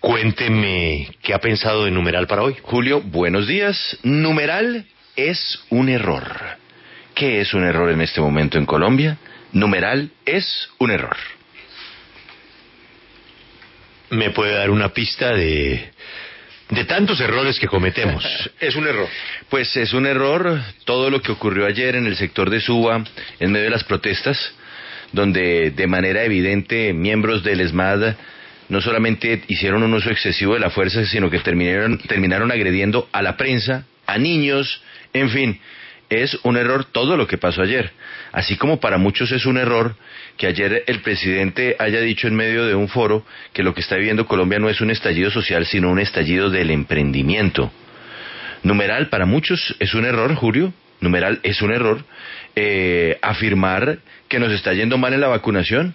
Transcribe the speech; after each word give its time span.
Cuénteme 0.00 1.08
qué 1.22 1.34
ha 1.34 1.40
pensado 1.40 1.84
de 1.84 1.90
numeral 1.90 2.28
para 2.28 2.42
hoy. 2.42 2.56
Julio, 2.62 3.00
buenos 3.00 3.48
días. 3.48 3.98
Numeral 4.04 4.86
es 5.16 5.60
un 5.70 5.88
error. 5.88 6.24
¿Qué 7.14 7.40
es 7.40 7.52
un 7.52 7.64
error 7.64 7.90
en 7.90 8.00
este 8.00 8.20
momento 8.20 8.58
en 8.58 8.66
Colombia? 8.66 9.18
Numeral 9.52 10.10
es 10.24 10.70
un 10.78 10.92
error. 10.92 11.16
¿Me 14.10 14.30
puede 14.30 14.54
dar 14.54 14.70
una 14.70 14.90
pista 14.90 15.34
de, 15.34 15.90
de 16.70 16.84
tantos 16.84 17.20
errores 17.20 17.58
que 17.58 17.66
cometemos? 17.66 18.24
es 18.60 18.76
un 18.76 18.86
error. 18.86 19.08
Pues 19.48 19.76
es 19.76 19.92
un 19.94 20.06
error 20.06 20.62
todo 20.84 21.10
lo 21.10 21.20
que 21.20 21.32
ocurrió 21.32 21.66
ayer 21.66 21.96
en 21.96 22.06
el 22.06 22.16
sector 22.16 22.50
de 22.50 22.60
Suba, 22.60 23.02
en 23.40 23.50
medio 23.50 23.64
de 23.64 23.70
las 23.70 23.82
protestas, 23.82 24.54
donde 25.12 25.72
de 25.72 25.86
manera 25.88 26.22
evidente 26.22 26.92
miembros 26.92 27.42
del 27.42 27.60
ESMAD 27.62 28.14
no 28.68 28.80
solamente 28.80 29.42
hicieron 29.48 29.82
un 29.82 29.94
uso 29.94 30.10
excesivo 30.10 30.54
de 30.54 30.60
la 30.60 30.70
fuerza, 30.70 31.04
sino 31.06 31.30
que 31.30 31.38
terminaron, 31.40 31.98
terminaron 31.98 32.50
agrediendo 32.52 33.08
a 33.12 33.22
la 33.22 33.36
prensa, 33.36 33.84
a 34.06 34.18
niños, 34.18 34.82
en 35.12 35.30
fin, 35.30 35.60
es 36.10 36.38
un 36.42 36.56
error 36.56 36.84
todo 36.84 37.16
lo 37.16 37.26
que 37.26 37.38
pasó 37.38 37.62
ayer. 37.62 37.90
Así 38.32 38.56
como 38.56 38.80
para 38.80 38.98
muchos 38.98 39.32
es 39.32 39.46
un 39.46 39.58
error 39.58 39.96
que 40.36 40.46
ayer 40.46 40.84
el 40.86 41.00
presidente 41.00 41.76
haya 41.78 42.00
dicho 42.00 42.28
en 42.28 42.36
medio 42.36 42.66
de 42.66 42.74
un 42.74 42.88
foro 42.88 43.24
que 43.52 43.62
lo 43.62 43.74
que 43.74 43.80
está 43.80 43.96
viviendo 43.96 44.26
Colombia 44.26 44.58
no 44.58 44.68
es 44.68 44.80
un 44.80 44.90
estallido 44.90 45.30
social, 45.30 45.66
sino 45.66 45.90
un 45.90 45.98
estallido 45.98 46.50
del 46.50 46.70
emprendimiento. 46.70 47.70
Numeral, 48.62 49.08
para 49.08 49.26
muchos 49.26 49.76
es 49.78 49.94
un 49.94 50.04
error, 50.04 50.34
Julio, 50.34 50.72
numeral 51.00 51.40
es 51.42 51.62
un 51.62 51.72
error 51.72 52.04
eh, 52.56 53.18
afirmar 53.22 53.98
que 54.28 54.38
nos 54.38 54.52
está 54.52 54.72
yendo 54.72 54.98
mal 54.98 55.12
en 55.14 55.20
la 55.20 55.28
vacunación. 55.28 55.94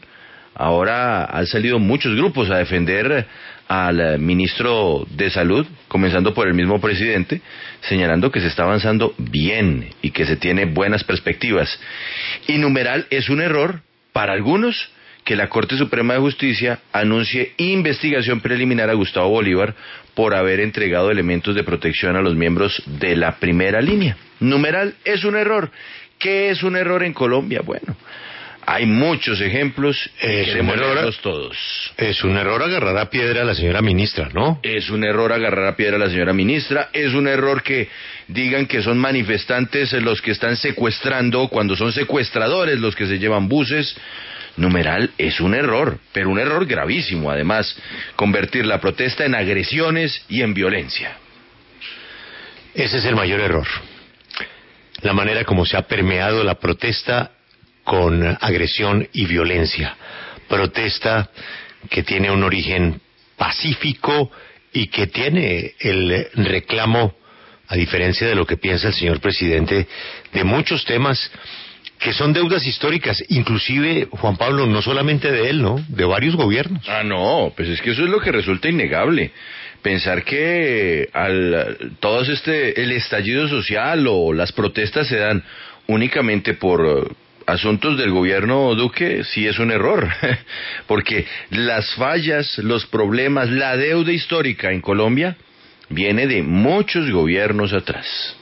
Ahora 0.56 1.26
han 1.26 1.48
salido 1.48 1.80
muchos 1.80 2.16
grupos 2.16 2.50
a 2.50 2.58
defender 2.58 3.28
al 3.68 4.20
ministro 4.20 5.06
de 5.10 5.30
Salud, 5.30 5.66
comenzando 5.88 6.34
por 6.34 6.48
el 6.48 6.54
mismo 6.54 6.80
presidente, 6.80 7.42
señalando 7.82 8.32
que 8.32 8.42
se 8.42 8.48
está 8.48 8.64
avanzando 8.64 9.16
bien 9.18 9.90
y 10.02 10.12
que 10.12 10.26
se 10.26 10.36
tiene 10.36 10.66
buenas 10.66 11.04
perspectivas. 11.04 11.80
Y 12.48 12.58
numeral 12.58 13.08
es 13.10 13.30
un 13.30 13.42
error 13.42 13.82
para 14.12 14.34
algunos 14.34 14.92
que 15.24 15.36
la 15.36 15.50
Corte 15.50 15.78
Suprema 15.78 16.14
de 16.14 16.20
Justicia 16.20 16.80
anuncie 16.92 17.54
investigación 17.58 18.42
preliminar 18.42 18.90
a 18.90 18.94
Gustavo 18.94 19.30
Bolívar 19.30 19.74
por 20.14 20.36
haber 20.36 20.60
entregado 20.60 21.10
elementos 21.10 21.56
de 21.56 21.64
protección 21.64 22.16
a 22.16 22.22
los 22.22 22.36
miembros 22.36 22.84
de 22.86 23.16
la 23.16 23.38
primera 23.38 23.82
línea. 23.82 24.18
Numeral 24.40 24.96
es 25.06 25.24
un 25.24 25.36
error. 25.36 25.72
¿Qué 26.20 26.50
es 26.50 26.64
un 26.64 26.76
error 26.76 27.04
en 27.04 27.14
Colombia? 27.14 27.62
Bueno, 27.64 27.96
hay 28.66 28.86
muchos 28.86 29.42
ejemplos 29.42 30.10
es 30.20 30.56
un 30.56 30.70
error, 30.70 31.14
todos. 31.22 31.58
Es 31.98 32.24
un 32.24 32.38
error 32.38 32.62
agarrar 32.64 32.98
a 32.98 33.10
piedra 33.10 33.42
a 33.42 33.46
la 33.46 33.56
señora 33.56 33.82
ministra, 33.82 34.30
¿no? 34.34 34.60
Es 34.64 34.90
un 34.90 35.04
error 35.04 35.32
agarrar 35.34 35.68
a 35.68 35.76
piedra 35.76 35.98
a 35.98 36.00
la 36.00 36.10
señora 36.10 36.34
ministra. 36.34 36.90
Es 36.94 37.14
un 37.14 37.28
error 37.28 37.64
que 37.64 37.90
digan 38.28 38.66
que 38.66 38.82
son 38.82 38.98
manifestantes 38.98 39.94
los 39.94 40.22
que 40.22 40.32
están 40.32 40.56
secuestrando 40.56 41.48
cuando 41.50 41.76
son 41.76 41.92
secuestradores 41.92 42.80
los 42.80 42.96
que 42.96 43.08
se 43.08 43.20
llevan 43.20 43.48
buses. 43.48 43.96
Numeral 44.56 45.12
es 45.18 45.42
un 45.42 45.56
error, 45.56 46.00
pero 46.12 46.30
un 46.30 46.40
error 46.40 46.66
gravísimo, 46.66 47.32
además, 47.32 47.76
convertir 48.16 48.66
la 48.66 48.80
protesta 48.80 49.26
en 49.26 49.36
agresiones 49.36 50.24
y 50.30 50.42
en 50.42 50.54
violencia. 50.54 51.18
Ese 52.76 52.98
es 52.98 53.06
el 53.06 53.16
mayor 53.16 53.40
error. 53.40 53.68
La 55.02 55.14
manera 55.14 55.44
como 55.44 55.66
se 55.66 55.76
ha 55.76 55.82
permeado 55.82 56.44
la 56.44 56.56
protesta 56.56 57.32
con 57.84 58.38
agresión 58.42 59.08
y 59.14 59.26
violencia. 59.26 59.96
Protesta 60.48 61.30
que 61.90 62.04
tiene 62.04 62.32
un 62.32 62.44
origen 62.44 63.02
pacífico 63.38 64.32
y 64.72 64.88
que 64.88 65.08
tiene 65.08 65.74
el 65.80 66.28
reclamo, 66.36 67.16
a 67.68 67.76
diferencia 67.76 68.28
de 68.28 68.36
lo 68.36 68.46
que 68.46 68.58
piensa 68.58 68.88
el 68.88 68.94
señor 68.94 69.20
presidente, 69.20 69.88
de 70.32 70.44
muchos 70.44 70.86
temas 70.86 71.32
que 72.04 72.12
son 72.12 72.34
deudas 72.34 72.68
históricas, 72.68 73.24
inclusive, 73.30 74.10
Juan 74.12 74.36
Pablo, 74.36 74.66
no 74.66 74.82
solamente 74.82 75.32
de 75.32 75.50
él, 75.50 75.62
¿no? 75.62 75.84
De 75.88 76.04
varios 76.04 76.36
gobiernos. 76.36 76.88
Ah, 76.90 77.04
no, 77.04 77.54
pues 77.56 77.70
es 77.70 77.82
que 77.82 77.92
eso 77.92 78.04
es 78.04 78.10
lo 78.10 78.20
que 78.20 78.32
resulta 78.32 78.68
innegable. 78.68 79.32
Pensar 79.82 80.24
que 80.24 81.08
al 81.14 81.96
todo 82.02 82.22
este 82.22 82.82
el 82.82 82.92
estallido 82.92 83.48
social 83.48 84.06
o 84.10 84.34
las 84.34 84.52
protestas 84.52 85.08
se 85.08 85.18
dan 85.18 85.44
únicamente 85.88 86.54
por 86.54 87.16
asuntos 87.46 87.98
del 87.98 88.12
gobierno 88.12 88.76
Duque 88.76 89.24
sí 89.24 89.48
es 89.48 89.60
un 89.60 89.72
error, 89.72 90.10
porque 90.88 91.26
las 91.50 91.94
fallas, 91.96 92.58
los 92.60 92.86
problemas, 92.86 93.50
la 93.50 93.78
deuda 93.78 94.12
histórica 94.12 94.72
en 94.72 94.82
Colombia 94.82 95.36
viene 95.90 96.28
de 96.28 96.42
muchos 96.42 97.10
gobiernos 97.12 97.74
atrás. 97.74 98.36